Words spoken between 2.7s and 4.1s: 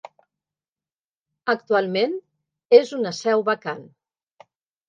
és una seu vacant.